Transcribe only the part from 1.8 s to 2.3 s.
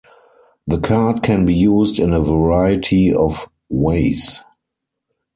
in a